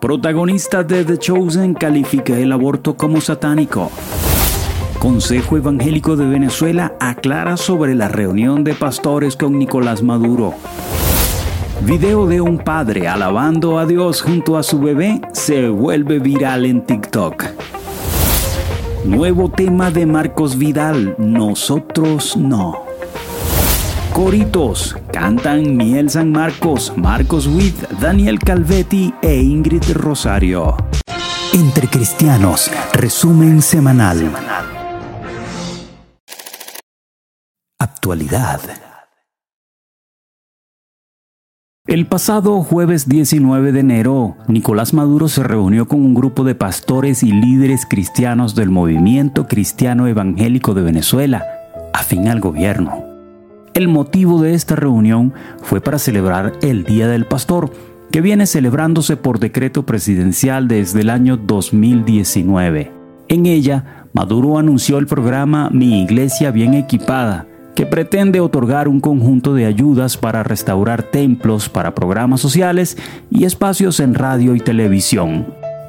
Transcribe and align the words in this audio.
Protagonista 0.00 0.84
de 0.84 1.04
The 1.04 1.18
Chosen 1.18 1.74
califica 1.74 2.38
el 2.38 2.52
aborto 2.52 2.96
como 2.96 3.20
satánico. 3.20 3.90
Consejo 5.00 5.56
Evangélico 5.56 6.14
de 6.14 6.24
Venezuela 6.24 6.94
aclara 7.00 7.56
sobre 7.56 7.96
la 7.96 8.06
reunión 8.06 8.62
de 8.62 8.74
pastores 8.74 9.34
con 9.34 9.58
Nicolás 9.58 10.00
Maduro. 10.02 10.54
Video 11.82 12.28
de 12.28 12.40
un 12.40 12.58
padre 12.58 13.08
alabando 13.08 13.76
a 13.76 13.86
Dios 13.86 14.22
junto 14.22 14.56
a 14.56 14.62
su 14.62 14.78
bebé 14.78 15.20
se 15.32 15.68
vuelve 15.68 16.20
viral 16.20 16.64
en 16.64 16.82
TikTok. 16.82 17.46
Nuevo 19.04 19.50
tema 19.50 19.90
de 19.90 20.06
Marcos 20.06 20.58
Vidal, 20.58 21.16
nosotros 21.18 22.36
no. 22.36 22.87
Coritos 24.18 24.96
cantan 25.12 25.76
Miel 25.76 26.10
San 26.10 26.32
Marcos, 26.32 26.92
Marcos 26.96 27.46
Witt, 27.46 27.88
Daniel 28.00 28.40
Calvetti 28.40 29.14
e 29.22 29.40
Ingrid 29.40 29.92
Rosario. 29.92 30.76
Entre 31.54 31.86
Cristianos, 31.86 32.68
resumen 32.94 33.62
semanal. 33.62 34.32
Actualidad. 37.78 38.60
El 41.86 42.08
pasado 42.08 42.64
jueves 42.64 43.08
19 43.08 43.70
de 43.70 43.78
enero, 43.78 44.36
Nicolás 44.48 44.94
Maduro 44.94 45.28
se 45.28 45.44
reunió 45.44 45.86
con 45.86 46.00
un 46.04 46.14
grupo 46.14 46.42
de 46.42 46.56
pastores 46.56 47.22
y 47.22 47.30
líderes 47.30 47.86
cristianos 47.88 48.56
del 48.56 48.70
movimiento 48.70 49.46
cristiano 49.46 50.08
evangélico 50.08 50.74
de 50.74 50.82
Venezuela, 50.82 51.46
afín 51.94 52.26
al 52.26 52.40
gobierno. 52.40 53.07
El 53.78 53.86
motivo 53.86 54.42
de 54.42 54.54
esta 54.54 54.74
reunión 54.74 55.32
fue 55.62 55.80
para 55.80 56.00
celebrar 56.00 56.54
el 56.62 56.82
Día 56.82 57.06
del 57.06 57.26
Pastor, 57.26 57.70
que 58.10 58.20
viene 58.20 58.44
celebrándose 58.44 59.16
por 59.16 59.38
decreto 59.38 59.86
presidencial 59.86 60.66
desde 60.66 61.02
el 61.02 61.10
año 61.10 61.36
2019. 61.36 62.90
En 63.28 63.46
ella, 63.46 64.08
Maduro 64.12 64.58
anunció 64.58 64.98
el 64.98 65.06
programa 65.06 65.70
Mi 65.70 66.02
Iglesia 66.02 66.50
Bien 66.50 66.74
Equipada, 66.74 67.46
que 67.76 67.86
pretende 67.86 68.40
otorgar 68.40 68.88
un 68.88 68.98
conjunto 68.98 69.54
de 69.54 69.66
ayudas 69.66 70.16
para 70.16 70.42
restaurar 70.42 71.04
templos, 71.04 71.68
para 71.68 71.94
programas 71.94 72.40
sociales 72.40 72.98
y 73.30 73.44
espacios 73.44 74.00
en 74.00 74.14
radio 74.14 74.56
y 74.56 74.58
televisión. 74.58 75.46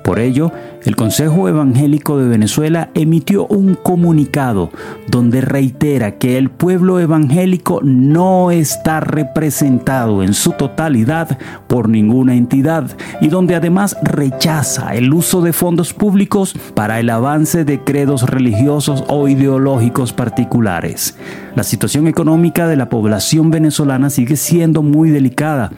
Por 0.09 0.19
ello, 0.19 0.51
el 0.85 0.95
Consejo 0.95 1.49
Evangélico 1.49 2.17
de 2.17 2.27
Venezuela 2.27 2.89
emitió 2.95 3.45
un 3.45 3.75
comunicado 3.75 4.71
donde 5.07 5.39
reitera 5.39 6.17
que 6.17 6.39
el 6.39 6.49
pueblo 6.49 6.99
evangélico 6.99 7.81
no 7.83 8.49
está 8.49 9.01
representado 9.01 10.23
en 10.23 10.33
su 10.33 10.53
totalidad 10.53 11.37
por 11.67 11.89
ninguna 11.89 12.33
entidad 12.33 12.89
y 13.21 13.27
donde 13.27 13.53
además 13.53 13.97
rechaza 14.01 14.95
el 14.95 15.13
uso 15.13 15.43
de 15.43 15.53
fondos 15.53 15.93
públicos 15.93 16.55
para 16.73 16.99
el 16.99 17.11
avance 17.11 17.63
de 17.63 17.83
credos 17.83 18.23
religiosos 18.23 19.03
o 19.09 19.27
ideológicos 19.27 20.11
particulares. 20.11 21.15
La 21.55 21.61
situación 21.61 22.07
económica 22.07 22.67
de 22.67 22.77
la 22.77 22.89
población 22.89 23.51
venezolana 23.51 24.09
sigue 24.09 24.37
siendo 24.37 24.81
muy 24.81 25.11
delicada 25.11 25.69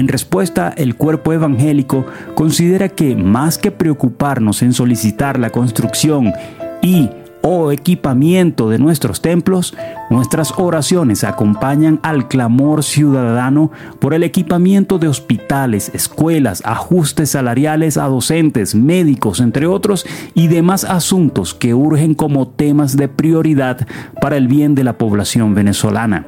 en 0.00 0.08
respuesta, 0.08 0.72
el 0.76 0.96
cuerpo 0.96 1.32
evangélico 1.32 2.06
considera 2.34 2.88
que 2.88 3.14
más 3.14 3.58
que 3.58 3.70
preocuparnos 3.70 4.62
en 4.62 4.72
solicitar 4.72 5.38
la 5.38 5.50
construcción 5.50 6.32
y 6.80 7.10
o 7.42 7.70
equipamiento 7.70 8.68
de 8.70 8.78
nuestros 8.78 9.20
templos, 9.20 9.74
nuestras 10.10 10.58
oraciones 10.58 11.24
acompañan 11.24 12.00
al 12.02 12.28
clamor 12.28 12.82
ciudadano 12.82 13.70
por 13.98 14.14
el 14.14 14.22
equipamiento 14.22 14.98
de 14.98 15.08
hospitales, 15.08 15.90
escuelas, 15.94 16.62
ajustes 16.64 17.30
salariales 17.30 17.96
a 17.96 18.06
docentes, 18.06 18.74
médicos, 18.74 19.40
entre 19.40 19.66
otros, 19.66 20.06
y 20.34 20.48
demás 20.48 20.84
asuntos 20.84 21.54
que 21.54 21.74
urgen 21.74 22.14
como 22.14 22.48
temas 22.48 22.96
de 22.96 23.08
prioridad 23.08 23.86
para 24.20 24.36
el 24.36 24.48
bien 24.48 24.74
de 24.74 24.84
la 24.84 24.98
población 24.98 25.54
venezolana. 25.54 26.26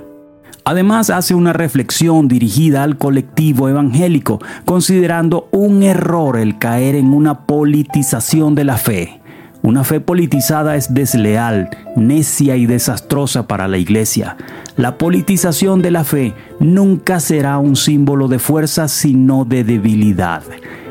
Además 0.65 1.11
hace 1.11 1.35
una 1.35 1.53
reflexión 1.53 2.29
dirigida 2.29 2.85
al 2.85 2.97
colectivo 2.97 3.69
evangélico, 3.69 4.41
considerando 4.65 5.49
un 5.51 5.83
error 5.83 6.39
el 6.39 6.59
caer 6.59 6.95
en 6.95 7.13
una 7.13 7.47
politización 7.47 8.55
de 8.55 8.65
la 8.65 8.77
fe. 8.77 9.21
Una 9.63 9.85
fe 9.85 10.01
politizada 10.01 10.77
es 10.77 10.93
desleal, 10.93 11.71
necia 11.97 12.57
y 12.57 12.67
desastrosa 12.67 13.47
para 13.47 13.69
la 13.69 13.79
iglesia. 13.79 14.37
La 14.77 14.99
politización 14.99 15.83
de 15.83 15.91
la 15.91 16.05
fe 16.05 16.35
nunca 16.59 17.21
será 17.21 17.59
un 17.59 17.77
símbolo 17.77 18.29
de 18.29 18.39
fuerza 18.39 18.89
sino 18.89 19.45
de 19.45 19.65
debilidad. 19.65 20.43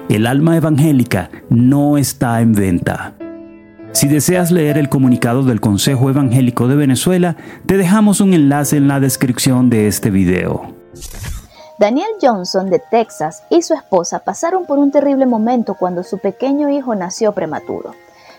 El 0.10 0.26
alma 0.26 0.58
evangélica 0.58 1.30
no 1.50 1.98
está 1.98 2.42
en 2.42 2.54
venta. 2.54 3.14
Si 3.94 4.08
deseas 4.08 4.52
leer 4.52 4.78
el 4.78 4.88
comunicado 4.88 5.44
del 5.44 5.60
Consejo 5.60 6.10
Evangélico 6.10 6.68
de 6.68 6.76
Venezuela, 6.76 7.36
te 7.66 7.76
dejamos 7.76 8.22
un 8.22 8.34
enlace 8.34 8.78
en 8.78 8.88
la 8.88 9.00
descripción 9.02 9.70
de 9.70 9.88
este 9.88 10.10
video. 10.10 10.74
Daniel 11.78 12.10
Johnson 12.22 12.70
de 12.70 12.80
Texas 12.80 13.44
y 13.50 13.64
su 13.64 13.74
esposa 13.74 14.20
pasaron 14.20 14.66
por 14.66 14.80
un 14.80 14.92
terrible 14.92 15.26
momento 15.26 15.76
cuando 15.76 16.04
su 16.04 16.20
pequeño 16.20 16.70
hijo 16.70 16.96
nació 16.96 17.34
prematuro. 17.34 17.92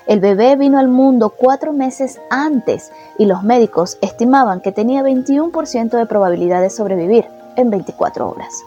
El 0.06 0.20
bebé 0.20 0.56
vino 0.56 0.78
al 0.78 0.88
mundo 0.88 1.30
cuatro 1.30 1.72
meses 1.72 2.20
antes 2.30 2.90
y 3.18 3.26
los 3.26 3.42
médicos 3.42 3.98
estimaban 4.00 4.60
que 4.60 4.72
tenía 4.72 5.02
21% 5.02 5.90
de 5.90 6.06
probabilidad 6.06 6.62
de 6.62 6.70
sobrevivir 6.70 7.26
en 7.56 7.70
24 7.70 8.28
horas. 8.28 8.62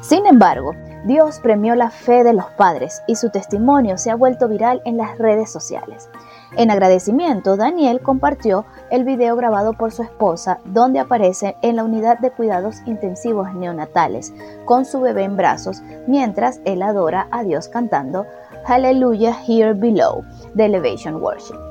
Sin 0.00 0.26
embargo, 0.26 0.74
Dios 1.04 1.40
premió 1.40 1.74
la 1.74 1.90
fe 1.90 2.22
de 2.24 2.32
los 2.32 2.46
padres 2.52 3.02
y 3.06 3.16
su 3.16 3.30
testimonio 3.30 3.98
se 3.98 4.10
ha 4.10 4.14
vuelto 4.14 4.48
viral 4.48 4.80
en 4.84 4.96
las 4.96 5.18
redes 5.18 5.50
sociales. 5.50 6.08
En 6.56 6.70
agradecimiento, 6.70 7.56
Daniel 7.56 8.00
compartió 8.00 8.64
el 8.90 9.04
video 9.04 9.36
grabado 9.36 9.74
por 9.74 9.92
su 9.92 10.02
esposa 10.02 10.60
donde 10.64 10.98
aparece 10.98 11.56
en 11.62 11.76
la 11.76 11.84
unidad 11.84 12.18
de 12.18 12.30
cuidados 12.30 12.76
intensivos 12.86 13.52
neonatales 13.54 14.32
con 14.64 14.84
su 14.84 15.00
bebé 15.00 15.24
en 15.24 15.36
brazos 15.36 15.82
mientras 16.06 16.60
él 16.64 16.82
adora 16.82 17.28
a 17.30 17.42
Dios 17.42 17.68
cantando 17.68 18.26
Hallelujah 18.66 19.36
Here 19.46 19.74
Below 19.74 20.24
de 20.54 20.64
Elevation 20.66 21.16
Worship. 21.22 21.67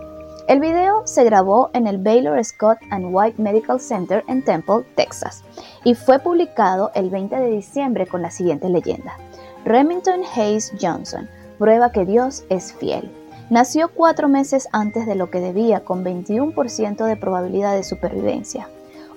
El 0.47 0.61
video 0.61 1.01
se 1.05 1.25
grabó 1.25 1.69
en 1.73 1.87
el 1.87 1.97
Baylor 1.97 2.41
Scott 2.41 2.77
and 2.89 3.07
White 3.11 3.41
Medical 3.41 3.81
Center 3.81 4.23
en 4.29 4.41
Temple, 4.45 4.85
Texas, 4.95 5.43
y 5.83 5.93
fue 5.93 6.19
publicado 6.19 6.89
el 6.95 7.09
20 7.09 7.35
de 7.35 7.49
diciembre 7.49 8.07
con 8.07 8.21
la 8.21 8.31
siguiente 8.31 8.69
leyenda. 8.69 9.17
Remington 9.65 10.21
Hayes 10.33 10.71
Johnson 10.79 11.27
prueba 11.59 11.91
que 11.91 12.05
Dios 12.05 12.45
es 12.47 12.71
fiel. 12.71 13.11
Nació 13.49 13.89
cuatro 13.93 14.29
meses 14.29 14.69
antes 14.71 15.05
de 15.05 15.15
lo 15.15 15.29
que 15.29 15.41
debía, 15.41 15.81
con 15.81 16.05
21% 16.05 17.03
de 17.03 17.17
probabilidad 17.17 17.75
de 17.75 17.83
supervivencia. 17.83 18.69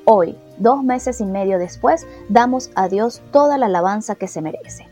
Hoy, 0.05 0.37
dos 0.59 0.83
meses 0.83 1.21
y 1.21 1.27
medio 1.27 1.61
después, 1.61 2.09
damos 2.29 2.73
a 2.75 2.89
Dios 2.89 3.23
toda 3.31 3.57
la 3.57 3.67
alabanza 3.67 4.17
que 4.17 4.27
se 4.27 4.43
merece. 4.43 4.90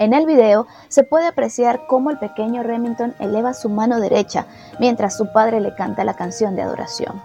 En 0.00 0.14
el 0.14 0.24
video 0.24 0.66
se 0.88 1.04
puede 1.04 1.26
apreciar 1.26 1.86
cómo 1.86 2.10
el 2.10 2.18
pequeño 2.18 2.62
Remington 2.62 3.14
eleva 3.18 3.52
su 3.52 3.68
mano 3.68 4.00
derecha 4.00 4.46
mientras 4.78 5.14
su 5.14 5.30
padre 5.30 5.60
le 5.60 5.74
canta 5.74 6.04
la 6.04 6.14
canción 6.14 6.56
de 6.56 6.62
adoración. 6.62 7.22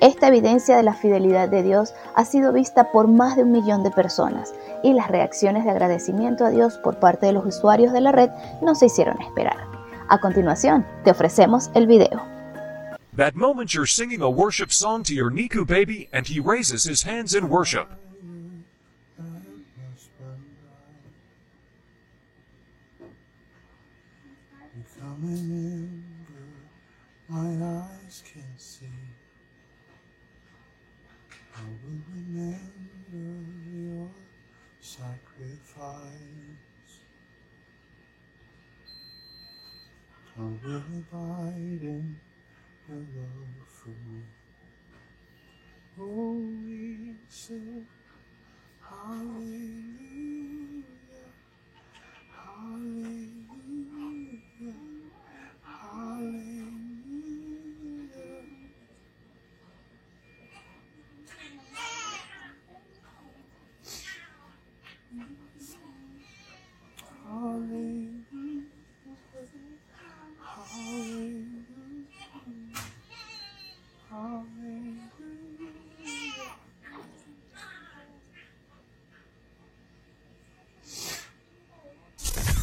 Esta 0.00 0.28
evidencia 0.28 0.76
de 0.76 0.84
la 0.84 0.94
fidelidad 0.94 1.48
de 1.48 1.64
Dios 1.64 1.94
ha 2.14 2.24
sido 2.24 2.52
vista 2.52 2.92
por 2.92 3.08
más 3.08 3.34
de 3.34 3.42
un 3.42 3.50
millón 3.50 3.82
de 3.82 3.90
personas 3.90 4.54
y 4.84 4.92
las 4.92 5.08
reacciones 5.08 5.64
de 5.64 5.72
agradecimiento 5.72 6.44
a 6.44 6.50
Dios 6.50 6.78
por 6.78 7.00
parte 7.00 7.26
de 7.26 7.32
los 7.32 7.44
usuarios 7.44 7.92
de 7.92 8.02
la 8.02 8.12
red 8.12 8.30
no 8.62 8.76
se 8.76 8.86
hicieron 8.86 9.20
esperar. 9.20 9.56
A 10.08 10.20
continuación, 10.20 10.86
te 11.02 11.10
ofrecemos 11.10 11.72
el 11.74 11.88
video. 11.88 12.22
That 13.16 13.34
moment 13.34 13.74
you're 13.74 13.88
singing 13.88 14.22
a 14.22 14.28
worship 14.28 14.70
song 14.70 15.02
to 15.04 15.12
your 15.12 15.32
Niku 15.32 15.66
baby 15.66 16.08
and 16.12 16.24
he 16.24 16.38
raises 16.38 16.84
his 16.84 17.04
hands 17.04 17.34
in 17.34 17.48
worship. 17.48 17.88
My 27.28 27.48
eyes 27.64 28.22
can 28.30 28.44
see. 28.58 28.86
I 31.54 31.62
will 31.62 32.02
remember 32.14 33.26
your 33.72 34.10
sacrifice. 34.80 36.00
I 40.38 40.40
will 40.42 40.76
abide 40.76 41.82
in 41.82 42.20
your 42.88 42.98
love 42.98 43.66
for 43.66 43.88
me. 43.88 44.22
Sing 47.28 47.86
hallelujah, 48.80 49.24
hallelujah, 49.24 50.35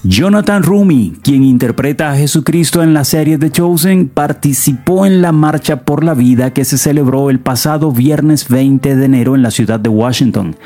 Jonathan 0.06 0.64
Rumi, 0.64 1.14
quien 1.22 1.44
interpreta 1.44 2.12
a 2.12 2.18
Jesucristo 2.18 2.84
en 2.84 2.94
la 2.94 3.06
serie 3.06 3.38
The 3.38 3.52
Chosen, 3.52 4.10
participó 4.10 5.06
en 5.06 5.22
la 5.22 5.32
Marcha 5.32 5.86
por 5.86 6.04
la 6.04 6.14
Vida 6.14 6.52
que 6.52 6.66
se 6.66 6.78
celebró 6.78 7.30
el 7.30 7.40
pasado 7.40 7.90
viernes 7.94 8.50
20 8.50 8.98
de 8.98 9.06
enero 9.06 9.34
en 9.34 9.42
la 9.42 9.50
ciudad 9.50 9.80
de 9.80 9.88
Washington. 9.88 10.58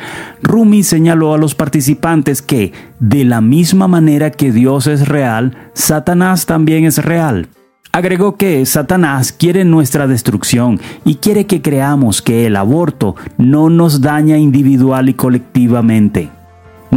Rumi 0.41 0.81
señaló 0.81 1.35
a 1.35 1.37
los 1.37 1.53
participantes 1.53 2.41
que, 2.41 2.73
de 2.99 3.25
la 3.25 3.41
misma 3.41 3.87
manera 3.87 4.31
que 4.31 4.51
Dios 4.51 4.87
es 4.87 5.07
real, 5.07 5.55
Satanás 5.73 6.47
también 6.47 6.85
es 6.85 6.97
real. 6.97 7.47
Agregó 7.91 8.37
que 8.37 8.65
Satanás 8.65 9.31
quiere 9.31 9.65
nuestra 9.65 10.07
destrucción 10.07 10.79
y 11.05 11.15
quiere 11.15 11.45
que 11.45 11.61
creamos 11.61 12.23
que 12.23 12.47
el 12.47 12.55
aborto 12.55 13.15
no 13.37 13.69
nos 13.69 14.01
daña 14.01 14.39
individual 14.39 15.09
y 15.09 15.13
colectivamente. 15.13 16.36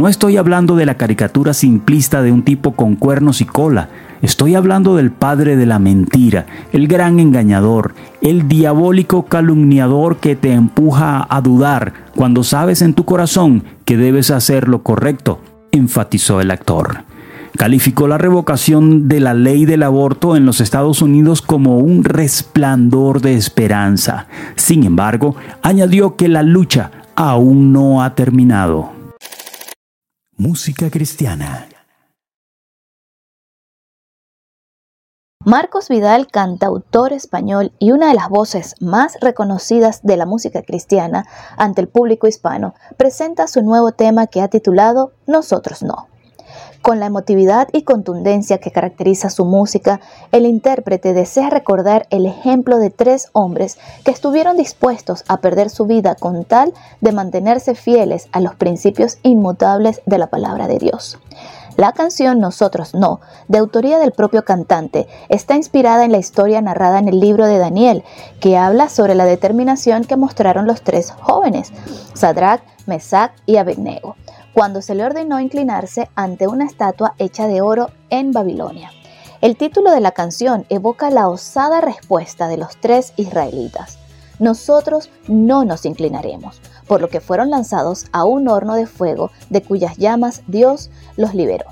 No 0.01 0.07
estoy 0.07 0.37
hablando 0.37 0.75
de 0.75 0.87
la 0.87 0.95
caricatura 0.95 1.53
simplista 1.53 2.23
de 2.23 2.31
un 2.31 2.41
tipo 2.41 2.71
con 2.71 2.95
cuernos 2.95 3.39
y 3.39 3.45
cola. 3.45 3.89
Estoy 4.23 4.55
hablando 4.55 4.95
del 4.95 5.11
padre 5.11 5.55
de 5.55 5.67
la 5.67 5.77
mentira, 5.77 6.47
el 6.73 6.87
gran 6.87 7.19
engañador, 7.19 7.93
el 8.19 8.47
diabólico 8.47 9.25
calumniador 9.25 10.17
que 10.17 10.35
te 10.35 10.53
empuja 10.53 11.27
a 11.29 11.41
dudar 11.41 11.93
cuando 12.15 12.43
sabes 12.43 12.81
en 12.81 12.95
tu 12.95 13.05
corazón 13.05 13.63
que 13.85 13.95
debes 13.95 14.31
hacer 14.31 14.67
lo 14.67 14.81
correcto, 14.81 15.39
enfatizó 15.71 16.41
el 16.41 16.49
actor. 16.49 17.03
Calificó 17.55 18.07
la 18.07 18.17
revocación 18.17 19.07
de 19.07 19.19
la 19.19 19.35
ley 19.35 19.65
del 19.65 19.83
aborto 19.83 20.35
en 20.35 20.47
los 20.47 20.61
Estados 20.61 21.03
Unidos 21.03 21.43
como 21.43 21.77
un 21.77 22.03
resplandor 22.03 23.21
de 23.21 23.35
esperanza. 23.35 24.25
Sin 24.55 24.83
embargo, 24.83 25.35
añadió 25.61 26.15
que 26.15 26.27
la 26.27 26.41
lucha 26.41 26.89
aún 27.15 27.71
no 27.71 28.01
ha 28.01 28.15
terminado. 28.15 29.00
Música 30.37 30.89
cristiana. 30.89 31.67
Marcos 35.43 35.89
Vidal, 35.89 36.27
cantautor 36.27 37.13
español 37.13 37.73
y 37.79 37.91
una 37.91 38.07
de 38.07 38.13
las 38.13 38.29
voces 38.29 38.75
más 38.79 39.17
reconocidas 39.21 40.01
de 40.03 40.17
la 40.17 40.25
música 40.25 40.61
cristiana 40.61 41.25
ante 41.57 41.81
el 41.81 41.89
público 41.89 42.27
hispano, 42.27 42.73
presenta 42.97 43.47
su 43.47 43.61
nuevo 43.61 43.91
tema 43.91 44.27
que 44.27 44.41
ha 44.41 44.47
titulado 44.47 45.11
Nosotros 45.27 45.83
no. 45.83 46.07
Con 46.81 46.99
la 46.99 47.05
emotividad 47.05 47.67
y 47.73 47.83
contundencia 47.83 48.57
que 48.57 48.71
caracteriza 48.71 49.29
su 49.29 49.45
música, 49.45 50.01
el 50.31 50.47
intérprete 50.47 51.13
desea 51.13 51.51
recordar 51.51 52.07
el 52.09 52.25
ejemplo 52.25 52.79
de 52.79 52.89
tres 52.89 53.29
hombres 53.33 53.77
que 54.03 54.09
estuvieron 54.09 54.57
dispuestos 54.57 55.23
a 55.27 55.37
perder 55.37 55.69
su 55.69 55.85
vida 55.85 56.15
con 56.15 56.43
tal 56.43 56.73
de 56.99 57.11
mantenerse 57.11 57.75
fieles 57.75 58.29
a 58.31 58.39
los 58.39 58.55
principios 58.55 59.19
inmutables 59.21 60.01
de 60.07 60.17
la 60.17 60.27
palabra 60.27 60.67
de 60.67 60.79
Dios. 60.79 61.19
La 61.77 61.93
canción 61.93 62.39
Nosotros 62.39 62.95
No, 62.95 63.21
de 63.47 63.59
autoría 63.59 63.99
del 63.99 64.11
propio 64.11 64.43
cantante, 64.43 65.07
está 65.29 65.55
inspirada 65.55 66.03
en 66.03 66.11
la 66.11 66.17
historia 66.17 66.61
narrada 66.61 66.97
en 66.99 67.07
el 67.07 67.19
libro 67.19 67.45
de 67.45 67.59
Daniel, 67.59 68.03
que 68.39 68.57
habla 68.57 68.89
sobre 68.89 69.15
la 69.15 69.25
determinación 69.25 70.03
que 70.03 70.17
mostraron 70.17 70.65
los 70.65 70.81
tres 70.81 71.11
jóvenes, 71.11 71.71
Sadrach, 72.13 72.61
Mesach 72.87 73.31
y 73.45 73.57
Abednego, 73.57 74.15
cuando 74.53 74.81
se 74.81 74.95
le 74.95 75.05
ordenó 75.05 75.39
inclinarse 75.39 76.09
ante 76.15 76.47
una 76.47 76.65
estatua 76.65 77.15
hecha 77.17 77.47
de 77.47 77.61
oro 77.61 77.89
en 78.09 78.31
Babilonia. 78.31 78.91
El 79.41 79.57
título 79.57 79.91
de 79.91 80.01
la 80.01 80.11
canción 80.11 80.65
evoca 80.69 81.09
la 81.09 81.27
osada 81.27 81.81
respuesta 81.81 82.47
de 82.47 82.57
los 82.57 82.77
tres 82.77 83.13
israelitas. 83.15 83.97
Nosotros 84.39 85.09
no 85.27 85.65
nos 85.65 85.85
inclinaremos, 85.85 86.61
por 86.87 87.01
lo 87.01 87.09
que 87.09 87.21
fueron 87.21 87.49
lanzados 87.49 88.05
a 88.11 88.23
un 88.23 88.47
horno 88.47 88.75
de 88.75 88.87
fuego 88.87 89.31
de 89.49 89.63
cuyas 89.63 89.97
llamas 89.97 90.43
Dios 90.47 90.89
los 91.15 91.33
liberó. 91.33 91.65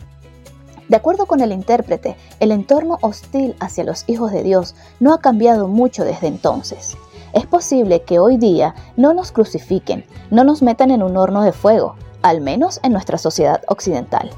De 0.88 0.96
acuerdo 0.96 1.28
con 1.28 1.42
el 1.42 1.52
intérprete, 1.52 2.16
el 2.40 2.52
entorno 2.52 2.98
hostil 3.02 3.56
hacia 3.60 3.84
los 3.84 4.04
hijos 4.08 4.32
de 4.32 4.42
Dios 4.42 4.74
no 5.00 5.14
ha 5.14 5.22
cambiado 5.22 5.68
mucho 5.68 6.04
desde 6.04 6.28
entonces. 6.28 6.98
Es 7.34 7.46
posible 7.46 8.02
que 8.02 8.18
hoy 8.18 8.38
día 8.38 8.74
no 8.98 9.14
nos 9.14 9.32
crucifiquen, 9.32 10.06
no 10.32 10.44
nos 10.44 10.64
metan 10.64 10.90
en 10.90 11.04
un 11.04 11.16
horno 11.16 11.44
de 11.44 11.52
fuego, 11.52 11.96
al 12.22 12.42
menos 12.42 12.80
en 12.84 12.94
nuestra 12.94 13.18
sociedad 13.18 13.62
occidental. 13.68 14.30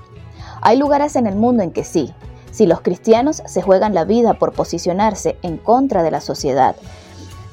Hay 0.62 0.78
lugares 0.78 1.16
en 1.16 1.28
el 1.28 1.36
mundo 1.36 1.64
en 1.64 1.72
que 1.72 1.84
sí, 1.84 2.14
si 2.52 2.68
los 2.68 2.82
cristianos 2.82 3.42
se 3.46 3.62
juegan 3.62 3.94
la 3.94 4.06
vida 4.06 4.36
por 4.36 4.54
posicionarse 4.54 5.38
en 5.42 5.58
contra 5.58 6.04
de 6.04 6.12
la 6.12 6.22
sociedad. 6.22 6.76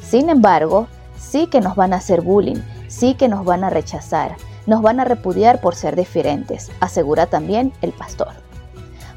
Sin 0.03 0.29
embargo, 0.29 0.89
sí 1.17 1.47
que 1.47 1.61
nos 1.61 1.77
van 1.77 1.93
a 1.93 1.97
hacer 1.97 2.21
bullying, 2.21 2.61
sí 2.89 3.15
que 3.15 3.29
nos 3.29 3.45
van 3.45 3.65
a 3.65 3.71
rechazar, 3.71 4.37
nos 4.67 4.83
van 4.83 5.01
a 5.01 5.05
repudiar 5.05 5.61
por 5.61 5.75
ser 5.75 5.97
diferentes, 5.97 6.71
asegura 6.81 7.27
también 7.27 7.73
el 7.81 7.93
pastor. 7.93 8.33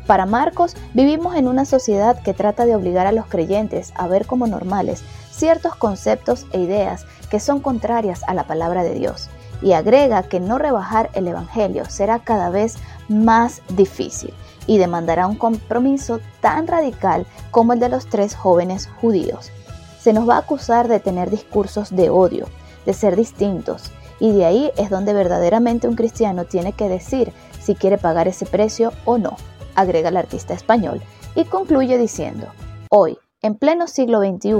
Para 0.07 0.25
Marcos, 0.25 0.75
vivimos 0.93 1.35
en 1.35 1.47
una 1.47 1.65
sociedad 1.65 2.21
que 2.21 2.33
trata 2.33 2.65
de 2.65 2.75
obligar 2.75 3.07
a 3.07 3.11
los 3.11 3.27
creyentes 3.27 3.93
a 3.95 4.07
ver 4.07 4.25
como 4.25 4.47
normales 4.47 5.03
ciertos 5.31 5.75
conceptos 5.75 6.45
e 6.51 6.59
ideas 6.59 7.05
que 7.29 7.39
son 7.39 7.59
contrarias 7.59 8.21
a 8.27 8.33
la 8.33 8.45
palabra 8.45 8.83
de 8.83 8.93
Dios 8.93 9.29
y 9.61 9.73
agrega 9.73 10.23
que 10.23 10.39
no 10.39 10.57
rebajar 10.57 11.09
el 11.13 11.27
Evangelio 11.27 11.85
será 11.85 12.19
cada 12.19 12.49
vez 12.49 12.77
más 13.09 13.61
difícil 13.69 14.33
y 14.67 14.77
demandará 14.77 15.27
un 15.27 15.35
compromiso 15.35 16.19
tan 16.39 16.67
radical 16.67 17.25
como 17.51 17.73
el 17.73 17.79
de 17.79 17.89
los 17.89 18.07
tres 18.07 18.35
jóvenes 18.35 18.89
judíos. 18.99 19.51
Se 19.99 20.13
nos 20.13 20.27
va 20.27 20.35
a 20.35 20.39
acusar 20.39 20.87
de 20.87 20.99
tener 20.99 21.29
discursos 21.29 21.95
de 21.95 22.09
odio, 22.09 22.47
de 22.85 22.93
ser 22.93 23.15
distintos, 23.15 23.91
y 24.19 24.31
de 24.31 24.45
ahí 24.45 24.71
es 24.77 24.89
donde 24.89 25.13
verdaderamente 25.13 25.87
un 25.87 25.95
cristiano 25.95 26.45
tiene 26.45 26.73
que 26.73 26.89
decir 26.89 27.33
si 27.59 27.75
quiere 27.75 27.97
pagar 27.97 28.27
ese 28.27 28.45
precio 28.45 28.93
o 29.05 29.17
no, 29.17 29.35
agrega 29.75 30.09
el 30.09 30.17
artista 30.17 30.53
español, 30.53 31.01
y 31.35 31.45
concluye 31.45 31.97
diciendo, 31.97 32.47
hoy, 32.89 33.17
en 33.41 33.55
pleno 33.55 33.87
siglo 33.87 34.19
XXI, 34.19 34.53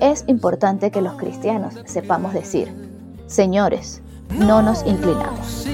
es 0.00 0.24
importante 0.26 0.90
que 0.90 1.00
los 1.00 1.14
cristianos 1.14 1.74
sepamos 1.86 2.34
decir, 2.34 2.74
señores, 3.26 4.02
no 4.30 4.62
nos 4.62 4.84
inclinamos. 4.86 5.66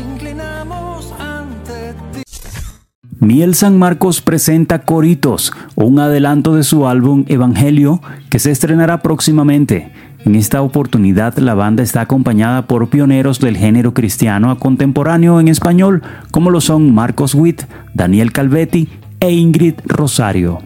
Miel 3.21 3.55
San 3.55 3.79
Marcos 3.79 4.21
presenta 4.21 4.81
Coritos, 4.81 5.53
un 5.77 5.99
adelanto 5.99 6.55
de 6.55 6.63
su 6.63 6.87
álbum 6.87 7.25
Evangelio 7.27 8.03
que 8.29 8.39
se 8.39 8.51
estrenará 8.51 9.01
próximamente. 9.01 9.93
En 10.27 10.35
esta 10.35 10.61
oportunidad 10.61 11.37
la 11.39 11.55
banda 11.55 11.83
está 11.83 12.03
acompañada 12.03 12.67
por 12.67 12.91
pioneros 12.91 13.41
del 13.41 13.57
género 13.57 13.95
cristiano 13.95 14.59
contemporáneo 14.59 15.41
en 15.41 15.49
español, 15.49 16.03
como 16.31 16.51
lo 16.51 16.61
son 16.61 16.95
Marcos 16.95 17.35
Witt, 17.35 17.63
Daniel 17.95 18.31
Calvetti 18.31 18.89
e 19.21 19.33
Ingrid 19.33 19.77
Rosario. 19.87 20.59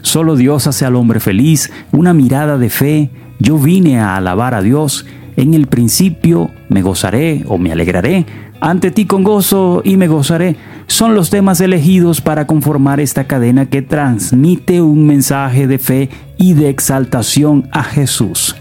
Solo 0.00 0.36
Dios 0.36 0.66
hace 0.66 0.86
al 0.86 0.96
hombre 0.96 1.20
feliz, 1.20 1.70
una 1.92 2.14
mirada 2.14 2.56
de 2.56 2.70
fe, 2.70 3.10
yo 3.38 3.58
vine 3.58 4.00
a 4.00 4.16
alabar 4.16 4.54
a 4.54 4.62
Dios 4.62 5.04
en 5.36 5.54
el 5.54 5.66
principio 5.66 6.50
me 6.68 6.82
gozaré 6.82 7.44
o 7.46 7.58
me 7.58 7.72
alegraré, 7.72 8.26
ante 8.60 8.90
ti 8.90 9.04
con 9.04 9.22
gozo 9.22 9.82
y 9.84 9.96
me 9.96 10.08
gozaré, 10.08 10.56
son 10.86 11.14
los 11.14 11.30
temas 11.30 11.60
elegidos 11.60 12.20
para 12.20 12.46
conformar 12.46 13.00
esta 13.00 13.24
cadena 13.24 13.66
que 13.66 13.82
transmite 13.82 14.80
un 14.80 15.06
mensaje 15.06 15.66
de 15.66 15.78
fe 15.78 16.08
y 16.38 16.54
de 16.54 16.70
exaltación 16.70 17.68
a 17.72 17.84
Jesús. 17.84 18.56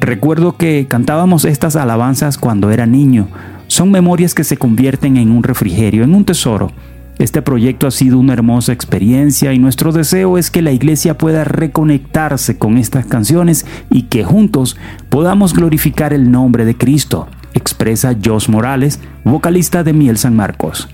Recuerdo 0.00 0.56
que 0.56 0.86
cantábamos 0.88 1.44
estas 1.44 1.76
alabanzas 1.76 2.38
cuando 2.38 2.70
era 2.70 2.86
niño. 2.86 3.28
Son 3.66 3.90
memorias 3.90 4.34
que 4.34 4.44
se 4.44 4.56
convierten 4.56 5.16
en 5.16 5.30
un 5.30 5.42
refrigerio, 5.42 6.04
en 6.04 6.14
un 6.14 6.24
tesoro 6.24 6.70
este 7.18 7.42
proyecto 7.42 7.86
ha 7.86 7.90
sido 7.90 8.18
una 8.18 8.32
hermosa 8.32 8.72
experiencia 8.72 9.52
y 9.52 9.58
nuestro 9.58 9.92
deseo 9.92 10.38
es 10.38 10.50
que 10.50 10.62
la 10.62 10.72
iglesia 10.72 11.18
pueda 11.18 11.44
reconectarse 11.44 12.58
con 12.58 12.78
estas 12.78 13.06
canciones 13.06 13.66
y 13.90 14.02
que 14.02 14.24
juntos 14.24 14.76
podamos 15.08 15.52
glorificar 15.52 16.12
el 16.12 16.30
nombre 16.30 16.64
de 16.64 16.76
Cristo, 16.76 17.28
expresa 17.54 18.16
Jos 18.24 18.48
Morales, 18.48 19.00
vocalista 19.24 19.82
de 19.82 19.92
Miel 19.92 20.16
San 20.16 20.36
Marcos. 20.36 20.88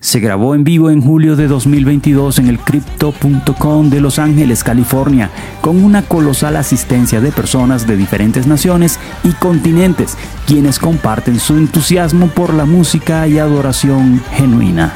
Se 0.00 0.18
grabó 0.18 0.54
en 0.54 0.64
vivo 0.64 0.88
en 0.88 1.02
julio 1.02 1.36
de 1.36 1.46
2022 1.46 2.38
en 2.38 2.48
el 2.48 2.58
Crypto.com 2.58 3.90
de 3.90 4.00
Los 4.00 4.18
Ángeles, 4.18 4.64
California, 4.64 5.30
con 5.60 5.84
una 5.84 6.00
colosal 6.00 6.56
asistencia 6.56 7.20
de 7.20 7.32
personas 7.32 7.86
de 7.86 7.98
diferentes 7.98 8.46
naciones 8.46 8.98
y 9.24 9.32
continentes, 9.32 10.16
quienes 10.46 10.78
comparten 10.78 11.38
su 11.38 11.58
entusiasmo 11.58 12.28
por 12.28 12.54
la 12.54 12.64
música 12.64 13.28
y 13.28 13.38
adoración 13.38 14.22
genuina. 14.32 14.94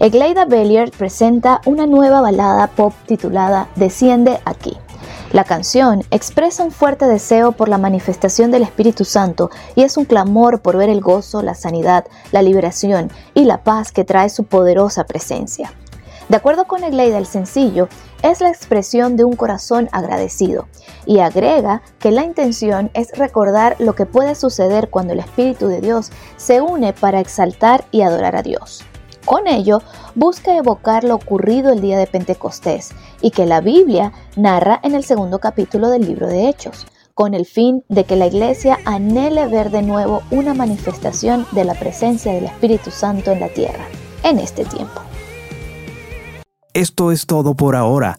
Egleida 0.00 0.44
Bellier 0.44 0.90
presenta 0.90 1.62
una 1.64 1.86
nueva 1.86 2.20
balada 2.20 2.66
pop 2.66 2.92
titulada 3.06 3.68
Desciende 3.76 4.38
aquí. 4.44 4.76
La 5.32 5.44
canción 5.44 6.04
expresa 6.10 6.64
un 6.64 6.70
fuerte 6.70 7.06
deseo 7.06 7.52
por 7.52 7.68
la 7.68 7.76
manifestación 7.76 8.50
del 8.50 8.62
Espíritu 8.62 9.04
Santo 9.04 9.50
y 9.74 9.82
es 9.82 9.98
un 9.98 10.06
clamor 10.06 10.62
por 10.62 10.78
ver 10.78 10.88
el 10.88 11.02
gozo, 11.02 11.42
la 11.42 11.54
sanidad, 11.54 12.06
la 12.32 12.40
liberación 12.40 13.10
y 13.34 13.44
la 13.44 13.62
paz 13.62 13.92
que 13.92 14.04
trae 14.04 14.30
su 14.30 14.44
poderosa 14.44 15.04
presencia. 15.04 15.74
De 16.30 16.36
acuerdo 16.36 16.64
con 16.64 16.82
el 16.82 17.26
sencillo 17.26 17.88
es 18.22 18.40
la 18.40 18.48
expresión 18.48 19.16
de 19.16 19.24
un 19.24 19.36
corazón 19.36 19.90
agradecido 19.92 20.66
y 21.04 21.18
agrega 21.18 21.82
que 21.98 22.10
la 22.10 22.24
intención 22.24 22.90
es 22.94 23.12
recordar 23.12 23.76
lo 23.78 23.94
que 23.94 24.06
puede 24.06 24.34
suceder 24.34 24.88
cuando 24.88 25.12
el 25.12 25.20
Espíritu 25.20 25.68
de 25.68 25.82
Dios 25.82 26.10
se 26.38 26.62
une 26.62 26.94
para 26.94 27.20
exaltar 27.20 27.84
y 27.90 28.00
adorar 28.00 28.34
a 28.34 28.42
Dios. 28.42 28.82
Con 29.24 29.46
ello, 29.46 29.82
busca 30.14 30.56
evocar 30.56 31.04
lo 31.04 31.14
ocurrido 31.14 31.72
el 31.72 31.80
día 31.80 31.98
de 31.98 32.06
Pentecostés 32.06 32.90
y 33.20 33.30
que 33.30 33.46
la 33.46 33.60
Biblia 33.60 34.12
narra 34.36 34.80
en 34.82 34.94
el 34.94 35.04
segundo 35.04 35.38
capítulo 35.38 35.88
del 35.88 36.06
libro 36.06 36.28
de 36.28 36.48
Hechos, 36.48 36.86
con 37.14 37.34
el 37.34 37.46
fin 37.46 37.84
de 37.88 38.04
que 38.04 38.16
la 38.16 38.26
Iglesia 38.26 38.78
anhele 38.84 39.48
ver 39.48 39.70
de 39.70 39.82
nuevo 39.82 40.22
una 40.30 40.54
manifestación 40.54 41.46
de 41.52 41.64
la 41.64 41.74
presencia 41.74 42.32
del 42.32 42.44
Espíritu 42.44 42.90
Santo 42.90 43.32
en 43.32 43.40
la 43.40 43.48
tierra 43.48 43.84
en 44.22 44.38
este 44.38 44.64
tiempo. 44.64 45.00
Esto 46.74 47.10
es 47.10 47.26
todo 47.26 47.54
por 47.54 47.74
ahora. 47.74 48.18